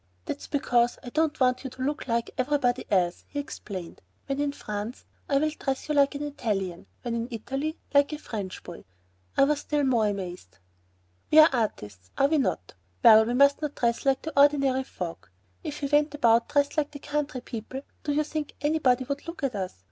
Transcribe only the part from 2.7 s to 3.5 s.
else," he